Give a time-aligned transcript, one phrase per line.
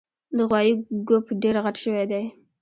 [0.35, 0.73] د غوایي
[1.07, 2.23] ګوپ ډېر غټ شوی دی